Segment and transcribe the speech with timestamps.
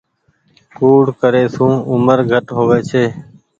[0.75, 3.05] ڪوڙي ڪري سون اومر گھٽ هووي ڇي۔